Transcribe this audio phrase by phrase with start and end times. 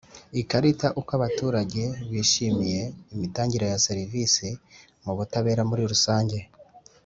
[0.41, 2.81] Ikarita uko abaturage bishimiye
[3.15, 4.47] imitangire ya serivisi
[5.03, 6.39] mu butabera muri rusange